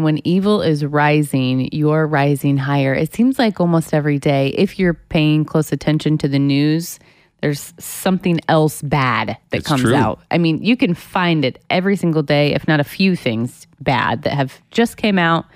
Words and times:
When 0.00 0.24
evil 0.24 0.62
is 0.62 0.84
rising, 0.84 1.70
you're 1.72 2.06
rising 2.06 2.56
higher. 2.56 2.94
It 2.94 3.12
seems 3.12 3.36
like 3.36 3.58
almost 3.58 3.92
every 3.92 4.20
day, 4.20 4.50
if 4.56 4.78
you're 4.78 4.94
paying 4.94 5.44
close 5.44 5.72
attention 5.72 6.18
to 6.18 6.28
the 6.28 6.38
news, 6.38 7.00
there's 7.42 7.74
something 7.80 8.38
else 8.46 8.80
bad 8.80 9.36
that 9.50 9.56
It's 9.58 9.66
comes 9.66 9.82
true. 9.82 9.96
out. 9.96 10.20
I 10.30 10.38
mean, 10.38 10.62
you 10.62 10.76
can 10.76 10.94
find 10.94 11.44
it 11.44 11.60
every 11.68 11.96
single 11.96 12.22
day, 12.22 12.54
if 12.54 12.68
not 12.68 12.78
a 12.78 12.84
few 12.84 13.16
things 13.16 13.66
bad 13.80 14.22
that 14.22 14.34
have 14.34 14.60
just 14.70 14.98
came 14.98 15.18
out. 15.18 15.46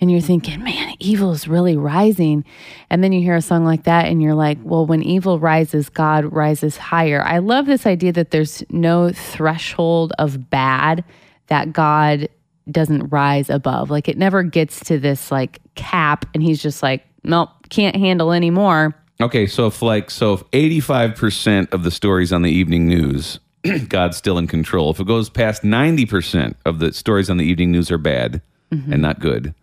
And 0.00 0.10
you're 0.10 0.20
thinking, 0.20 0.64
man, 0.64 0.94
evil 0.98 1.30
is 1.30 1.46
really 1.46 1.76
rising. 1.76 2.44
And 2.90 3.04
then 3.04 3.12
you 3.12 3.20
hear 3.20 3.36
a 3.36 3.40
song 3.40 3.64
like 3.64 3.84
that, 3.84 4.06
and 4.06 4.20
you're 4.20 4.34
like, 4.34 4.58
well, 4.64 4.84
when 4.84 5.04
evil 5.04 5.38
rises, 5.38 5.90
God 5.90 6.24
rises 6.32 6.76
higher. 6.76 7.22
I 7.22 7.38
love 7.38 7.66
this 7.66 7.86
idea 7.86 8.12
that 8.14 8.32
there's 8.32 8.64
no 8.68 9.12
threshold 9.12 10.12
of 10.18 10.50
bad 10.50 11.04
that 11.46 11.72
God 11.72 12.28
doesn't 12.70 13.08
rise 13.08 13.50
above. 13.50 13.90
Like 13.90 14.08
it 14.08 14.18
never 14.18 14.42
gets 14.42 14.80
to 14.86 14.98
this 14.98 15.30
like 15.30 15.60
cap, 15.74 16.26
and 16.34 16.42
he's 16.42 16.62
just 16.62 16.82
like, 16.82 17.04
nope, 17.24 17.50
can't 17.68 17.96
handle 17.96 18.32
anymore. 18.32 18.94
Okay, 19.20 19.46
so 19.46 19.66
if 19.66 19.80
like 19.82 20.10
so 20.10 20.34
if 20.34 20.50
85% 20.50 21.72
of 21.72 21.82
the 21.82 21.90
stories 21.90 22.32
on 22.32 22.42
the 22.42 22.50
evening 22.50 22.86
news 22.86 23.40
God's 23.88 24.16
still 24.16 24.38
in 24.38 24.46
control. 24.46 24.90
If 24.90 25.00
it 25.00 25.06
goes 25.06 25.28
past 25.28 25.62
90% 25.62 26.54
of 26.64 26.78
the 26.78 26.92
stories 26.92 27.30
on 27.30 27.36
the 27.36 27.44
evening 27.44 27.72
news 27.72 27.90
are 27.90 27.98
bad 27.98 28.42
mm-hmm. 28.72 28.92
and 28.92 29.02
not 29.02 29.20
good, 29.20 29.54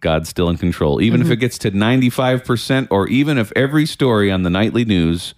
God's 0.00 0.28
still 0.28 0.48
in 0.48 0.56
control. 0.56 1.00
Even 1.00 1.20
if 1.20 1.26
mm-hmm. 1.26 1.34
it 1.34 1.40
gets 1.40 1.58
to 1.58 1.70
95% 1.70 2.88
or 2.90 3.08
even 3.08 3.38
if 3.38 3.52
every 3.56 3.86
story 3.86 4.30
on 4.30 4.42
the 4.42 4.50
nightly 4.50 4.84
news 4.84 5.34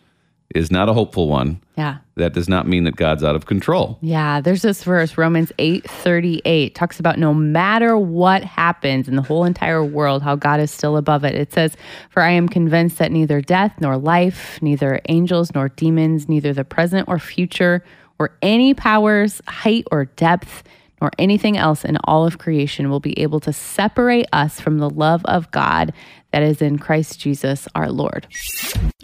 is 0.54 0.70
not 0.70 0.88
a 0.88 0.92
hopeful 0.92 1.28
one, 1.28 1.60
Yeah. 1.76 1.96
that 2.14 2.32
does 2.32 2.48
not 2.48 2.66
mean 2.68 2.84
that 2.84 2.96
God's 2.96 3.24
out 3.24 3.34
of 3.34 3.46
control. 3.46 3.98
Yeah, 4.00 4.40
there's 4.40 4.62
this 4.62 4.84
verse, 4.84 5.18
Romans 5.18 5.50
8 5.58 5.88
38, 5.90 6.74
talks 6.74 7.00
about 7.00 7.18
no 7.18 7.34
matter 7.34 7.98
what 7.98 8.44
happens 8.44 9.08
in 9.08 9.16
the 9.16 9.22
whole 9.22 9.44
entire 9.44 9.84
world, 9.84 10.22
how 10.22 10.36
God 10.36 10.60
is 10.60 10.70
still 10.70 10.96
above 10.96 11.24
it. 11.24 11.34
It 11.34 11.52
says, 11.52 11.76
For 12.10 12.22
I 12.22 12.30
am 12.30 12.48
convinced 12.48 12.98
that 12.98 13.10
neither 13.12 13.40
death 13.40 13.72
nor 13.80 13.96
life, 13.96 14.60
neither 14.62 15.00
angels 15.08 15.52
nor 15.54 15.68
demons, 15.70 16.28
neither 16.28 16.52
the 16.52 16.64
present 16.64 17.08
or 17.08 17.18
future, 17.18 17.84
or 18.18 18.30
any 18.40 18.72
powers, 18.72 19.42
height 19.48 19.84
or 19.90 20.06
depth, 20.06 20.62
nor 21.00 21.10
anything 21.18 21.56
else 21.56 21.84
in 21.84 21.98
all 22.04 22.26
of 22.26 22.38
creation 22.38 22.90
will 22.90 23.00
be 23.00 23.18
able 23.20 23.40
to 23.40 23.52
separate 23.52 24.26
us 24.32 24.60
from 24.60 24.78
the 24.78 24.88
love 24.90 25.22
of 25.26 25.50
God 25.50 25.92
that 26.32 26.42
is 26.42 26.60
in 26.60 26.78
Christ 26.78 27.20
Jesus 27.20 27.68
our 27.74 27.90
Lord. 27.90 28.26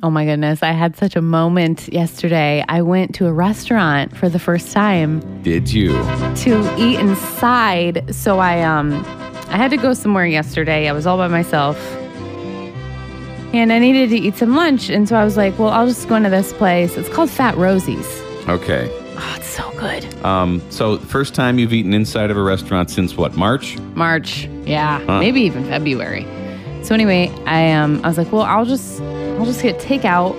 Oh 0.02 0.10
my 0.10 0.24
goodness, 0.24 0.62
I 0.62 0.72
had 0.72 0.96
such 0.96 1.16
a 1.16 1.22
moment 1.22 1.88
yesterday. 1.92 2.64
I 2.68 2.82
went 2.82 3.14
to 3.16 3.26
a 3.26 3.32
restaurant 3.32 4.16
for 4.16 4.28
the 4.28 4.38
first 4.38 4.72
time 4.72 5.20
Did 5.42 5.72
you? 5.72 5.92
to 6.36 6.74
eat 6.78 6.98
inside. 6.98 8.14
So 8.14 8.38
I 8.38 8.62
um 8.62 8.92
I 9.48 9.56
had 9.56 9.70
to 9.70 9.76
go 9.76 9.92
somewhere 9.94 10.26
yesterday. 10.26 10.88
I 10.88 10.92
was 10.92 11.06
all 11.06 11.18
by 11.18 11.28
myself. 11.28 11.76
And 13.54 13.70
I 13.70 13.78
needed 13.78 14.08
to 14.10 14.16
eat 14.16 14.36
some 14.36 14.56
lunch. 14.56 14.88
And 14.88 15.06
so 15.06 15.14
I 15.14 15.24
was 15.24 15.36
like, 15.36 15.58
well, 15.58 15.68
I'll 15.68 15.86
just 15.86 16.08
go 16.08 16.14
into 16.16 16.30
this 16.30 16.54
place. 16.54 16.96
It's 16.96 17.10
called 17.10 17.28
Fat 17.28 17.54
Rosie's. 17.58 18.08
Okay. 18.48 18.90
So 19.52 19.70
good. 19.78 20.02
Um, 20.24 20.62
so 20.70 20.96
first 20.96 21.34
time 21.34 21.58
you've 21.58 21.74
eaten 21.74 21.92
inside 21.92 22.30
of 22.30 22.38
a 22.38 22.42
restaurant 22.42 22.88
since 22.90 23.18
what, 23.18 23.34
March? 23.36 23.78
March. 23.94 24.46
Yeah. 24.64 25.04
Maybe 25.20 25.42
even 25.42 25.66
February. 25.66 26.26
So 26.82 26.94
anyway, 26.94 27.28
I 27.44 27.70
um 27.72 28.00
I 28.02 28.08
was 28.08 28.16
like, 28.16 28.32
well, 28.32 28.42
I'll 28.42 28.64
just 28.64 29.02
I'll 29.02 29.44
just 29.44 29.62
get 29.62 29.78
takeout. 29.78 30.32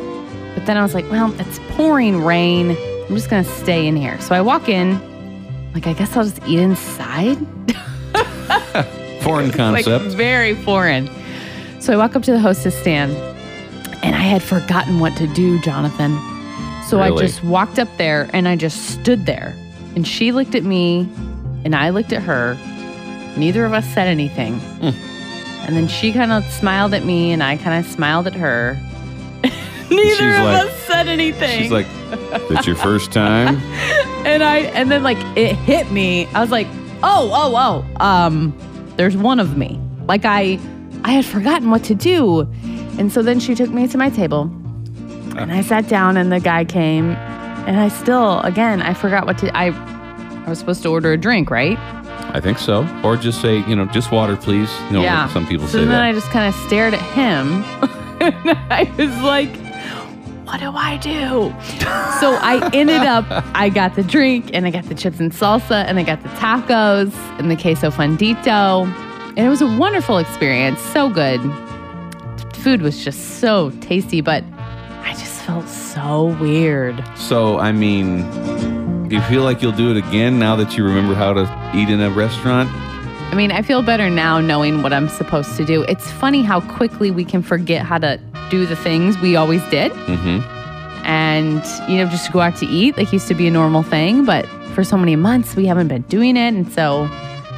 But 0.55 0.65
then 0.65 0.77
I 0.77 0.81
was 0.81 0.95
like, 0.95 1.09
well, 1.11 1.31
it's 1.39 1.59
pouring 1.75 2.23
rain. 2.23 2.75
I'm 3.07 3.15
just 3.15 3.29
gonna 3.29 3.43
stay 3.43 3.85
in 3.85 3.95
here. 3.95 4.19
So 4.19 4.33
I 4.33 4.41
walk 4.41 4.67
in, 4.67 4.99
like 5.75 5.85
I 5.85 5.93
guess 5.93 6.17
I'll 6.17 6.23
just 6.23 6.41
eat 6.47 6.57
inside. 6.57 7.37
Foreign 9.21 9.47
like 9.57 9.85
concept. 9.85 10.05
very 10.15 10.55
foreign. 10.55 11.07
So 11.79 11.93
I 11.93 11.97
walk 11.97 12.15
up 12.15 12.23
to 12.23 12.31
the 12.31 12.39
hostess 12.39 12.75
stand 12.79 13.13
and 14.03 14.15
I 14.15 14.21
had 14.23 14.41
forgotten 14.41 14.99
what 14.99 15.15
to 15.17 15.27
do, 15.27 15.61
Jonathan. 15.61 16.17
So 16.87 17.01
I 17.01 17.09
just 17.15 17.43
walked 17.43 17.79
up 17.79 17.89
there 17.97 18.29
and 18.33 18.47
I 18.47 18.55
just 18.55 18.89
stood 18.89 19.25
there. 19.25 19.55
And 19.95 20.07
she 20.07 20.31
looked 20.31 20.55
at 20.55 20.63
me 20.63 21.09
and 21.63 21.75
I 21.75 21.89
looked 21.89 22.13
at 22.13 22.21
her. 22.23 22.55
Neither 23.37 23.65
of 23.65 23.73
us 23.73 23.85
said 23.93 24.07
anything. 24.07 24.59
Hmm. 24.59 24.89
And 25.65 25.75
then 25.75 25.87
she 25.87 26.11
kind 26.11 26.31
of 26.31 26.43
smiled 26.51 26.93
at 26.93 27.05
me 27.05 27.31
and 27.31 27.41
I 27.41 27.57
kind 27.57 27.83
of 27.83 27.91
smiled 27.91 28.27
at 28.27 28.33
her. 28.33 28.77
Neither 29.89 30.15
She's 30.15 30.19
of 30.21 30.43
like- 30.43 30.65
us 30.67 30.77
said 30.79 31.07
anything. 31.07 31.61
She's 31.61 31.71
like, 31.71 31.87
"That's 32.49 32.67
your 32.67 32.75
first 32.75 33.11
time." 33.11 33.57
and 34.25 34.43
I 34.43 34.59
and 34.73 34.91
then 34.91 35.03
like 35.03 35.17
it 35.37 35.55
hit 35.55 35.91
me. 35.91 36.25
I 36.27 36.41
was 36.41 36.51
like, 36.51 36.67
oh, 37.01 37.29
oh, 37.33 37.85
oh. 37.99 38.05
Um, 38.05 38.53
there's 38.97 39.15
one 39.17 39.39
of 39.39 39.57
me. 39.57 39.79
Like 40.07 40.25
I 40.25 40.59
I 41.03 41.11
had 41.13 41.25
forgotten 41.25 41.69
what 41.69 41.83
to 41.85 41.95
do. 41.95 42.41
And 42.97 43.11
so 43.11 43.21
then 43.21 43.39
she 43.39 43.55
took 43.55 43.69
me 43.69 43.87
to 43.87 43.97
my 43.97 44.09
table. 44.09 44.51
And 45.37 45.51
I 45.51 45.61
sat 45.61 45.87
down 45.87 46.17
and 46.17 46.31
the 46.31 46.39
guy 46.39 46.65
came 46.65 47.11
and 47.65 47.79
I 47.79 47.87
still 47.87 48.39
again 48.41 48.81
I 48.81 48.93
forgot 48.93 49.25
what 49.25 49.37
to 49.39 49.55
I 49.57 49.67
I 50.45 50.49
was 50.49 50.59
supposed 50.59 50.83
to 50.83 50.89
order 50.89 51.13
a 51.13 51.17
drink, 51.17 51.49
right? 51.49 51.77
I 52.35 52.39
think 52.41 52.57
so. 52.57 52.87
Or 53.03 53.15
just 53.15 53.41
say, 53.41 53.59
you 53.59 53.75
know, 53.75 53.85
just 53.85 54.11
water, 54.11 54.35
please. 54.35 54.69
You 54.87 54.93
know, 54.93 55.01
yeah. 55.03 55.29
some 55.29 55.47
people 55.47 55.67
say. 55.67 55.73
so 55.73 55.77
say 55.79 55.85
then 55.85 55.89
that. 55.89 56.03
I 56.03 56.11
just 56.11 56.29
kind 56.31 56.53
of 56.53 56.59
stared 56.61 56.93
at 56.93 57.01
him. 57.01 57.63
and 58.19 58.57
I 58.71 58.91
was 58.97 59.21
like, 59.21 59.55
what 60.45 60.59
do 60.59 60.71
I 60.71 60.97
do? 60.97 61.53
so 62.19 62.35
I 62.41 62.69
ended 62.73 63.01
up, 63.01 63.25
I 63.55 63.69
got 63.69 63.95
the 63.95 64.03
drink 64.03 64.49
and 64.53 64.65
I 64.65 64.71
got 64.71 64.85
the 64.85 64.95
chips 64.95 65.19
and 65.19 65.31
salsa 65.31 65.85
and 65.85 65.97
I 65.97 66.03
got 66.03 66.21
the 66.23 66.29
tacos 66.29 67.13
and 67.39 67.49
the 67.49 67.55
queso 67.55 67.89
fundido. 67.89 68.85
And 69.29 69.39
it 69.39 69.49
was 69.49 69.61
a 69.61 69.77
wonderful 69.77 70.17
experience. 70.17 70.79
So 70.79 71.09
good. 71.09 71.39
Food 72.57 72.81
was 72.81 73.03
just 73.03 73.39
so 73.39 73.71
tasty, 73.81 74.21
but 74.21 74.43
felt 75.45 75.67
so 75.67 76.35
weird. 76.39 77.03
so, 77.15 77.59
I 77.59 77.71
mean, 77.71 79.07
do 79.09 79.15
you 79.15 79.21
feel 79.23 79.43
like 79.43 79.61
you'll 79.61 79.71
do 79.71 79.91
it 79.91 79.97
again 79.97 80.39
now 80.39 80.55
that 80.55 80.77
you 80.77 80.83
remember 80.83 81.13
how 81.13 81.33
to 81.33 81.71
eat 81.75 81.89
in 81.89 82.01
a 82.01 82.09
restaurant? 82.09 82.69
I 83.31 83.35
mean, 83.35 83.51
I 83.51 83.61
feel 83.61 83.81
better 83.81 84.09
now 84.09 84.39
knowing 84.39 84.83
what 84.83 84.93
I'm 84.93 85.09
supposed 85.09 85.57
to 85.57 85.65
do. 85.65 85.83
It's 85.83 86.09
funny 86.11 86.43
how 86.43 86.61
quickly 86.61 87.09
we 87.11 87.25
can 87.25 87.41
forget 87.41 87.85
how 87.85 87.97
to 87.97 88.19
do 88.49 88.65
the 88.65 88.75
things 88.75 89.17
we 89.19 89.35
always 89.35 89.61
did. 89.69 89.91
Mm-hmm. 89.91 90.39
and 91.05 91.65
you 91.89 91.97
know 91.97 92.09
just 92.09 92.27
to 92.27 92.31
go 92.31 92.39
out 92.39 92.55
to 92.55 92.65
eat 92.65 92.95
like 92.95 93.11
used 93.11 93.27
to 93.27 93.33
be 93.33 93.45
a 93.45 93.51
normal 93.51 93.83
thing 93.83 94.23
but 94.23 94.45
for 94.73 94.85
so 94.85 94.95
many 94.95 95.17
months 95.17 95.53
we 95.53 95.65
haven't 95.65 95.89
been 95.89 96.03
doing 96.03 96.37
it 96.37 96.53
and 96.53 96.71
so 96.71 97.09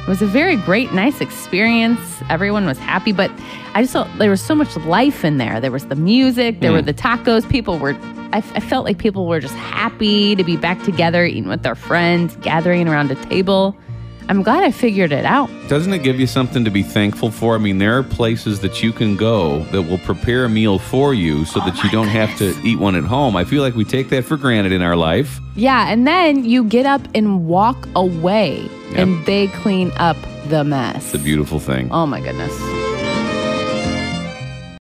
it 0.06 0.10
was 0.10 0.22
a 0.22 0.26
very 0.26 0.54
great 0.54 0.92
nice 0.92 1.20
experience. 1.20 1.98
Everyone 2.30 2.64
was 2.64 2.78
happy 2.78 3.10
but 3.10 3.28
i 3.74 3.82
just 3.82 3.92
felt 3.92 4.06
there 4.18 4.30
was 4.30 4.40
so 4.40 4.54
much 4.54 4.76
life 4.76 5.24
in 5.24 5.38
there. 5.38 5.60
There 5.60 5.72
was 5.72 5.86
the 5.86 5.96
music 5.96 6.60
there 6.60 6.70
were 6.70 6.80
mm. 6.80 6.86
the 6.86 6.94
tacos. 6.94 7.48
People 7.50 7.76
were 7.80 7.96
I, 8.32 8.38
I 8.38 8.60
felt 8.60 8.84
like 8.84 8.98
people 8.98 9.26
were 9.26 9.40
just 9.40 9.54
happy 9.54 10.36
to 10.36 10.44
be 10.44 10.56
back 10.56 10.80
together 10.84 11.24
eating 11.24 11.48
with 11.48 11.64
their 11.64 11.74
friends 11.74 12.36
gathering 12.36 12.86
around 12.86 13.10
a 13.10 13.16
table. 13.26 13.76
I'm 14.28 14.42
glad 14.42 14.62
i 14.62 14.70
figured 14.70 15.10
it 15.12 15.24
out. 15.24 15.48
Doesn't 15.68 15.92
it 15.92 16.02
give 16.02 16.20
you 16.20 16.26
something 16.26 16.64
to 16.64 16.70
be 16.70 16.82
thankful 16.84 17.30
for? 17.32 17.54
I 17.54 17.58
mean, 17.58 17.78
there 17.78 17.96
are 17.96 18.02
places 18.02 18.60
that 18.60 18.82
you 18.82 18.92
can 18.92 19.16
go 19.16 19.62
that 19.70 19.82
will 19.82 19.98
prepare 19.98 20.44
a 20.44 20.48
meal 20.48 20.78
for 20.78 21.14
you 21.14 21.44
so 21.44 21.60
oh 21.60 21.66
that 21.66 21.82
you 21.82 21.90
don't 21.90 22.08
have 22.08 22.36
to 22.38 22.56
eat 22.64 22.78
one 22.78 22.96
at 22.96 23.04
home. 23.04 23.36
I 23.36 23.44
feel 23.44 23.62
like 23.62 23.74
we 23.74 23.84
take 23.84 24.08
that 24.10 24.24
for 24.24 24.36
granted 24.36 24.72
in 24.72 24.82
our 24.82 24.96
life. 24.96 25.40
yeah 25.54 25.90
and 25.90 26.06
then 26.06 26.44
you 26.44 26.64
get 26.64 26.86
up 26.86 27.02
and 27.14 27.46
walk 27.46 27.88
away 27.94 28.68
and 28.96 29.26
they 29.26 29.48
clean 29.48 29.92
up 29.96 30.16
the 30.48 30.64
mess 30.64 31.06
It's 31.06 31.14
a 31.14 31.18
beautiful 31.18 31.60
thing. 31.60 31.88
Oh 31.90 32.06
my 32.06 32.20
goodness. 32.20 32.85